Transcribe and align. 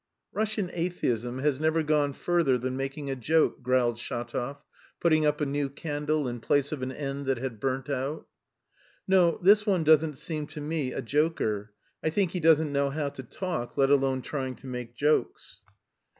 "Russian 0.33 0.71
atheism 0.73 1.37
has 1.43 1.59
never 1.59 1.83
gone 1.83 2.13
further 2.13 2.57
than 2.57 2.75
making 2.75 3.11
a 3.11 3.15
joke," 3.15 3.61
growled 3.61 3.97
Shatov, 3.99 4.57
putting 4.99 5.27
up 5.27 5.39
a 5.39 5.45
new 5.45 5.69
candle 5.69 6.27
in 6.27 6.39
place 6.39 6.71
of 6.71 6.81
an 6.81 6.91
end 6.91 7.27
that 7.27 7.37
had 7.37 7.59
burnt 7.59 7.87
out. 7.87 8.25
"No, 9.07 9.37
this 9.43 9.63
one 9.67 9.83
doesn't 9.83 10.17
seem 10.17 10.47
to 10.47 10.59
me 10.59 10.91
a 10.91 11.03
joker, 11.03 11.71
I 12.03 12.09
think 12.09 12.31
he 12.31 12.39
doesn't 12.39 12.73
know 12.73 12.89
how 12.89 13.09
to 13.09 13.21
talk, 13.21 13.77
let 13.77 13.91
alone 13.91 14.23
trying 14.23 14.55
to 14.55 14.65
make 14.65 14.95
jokes." 14.95 15.61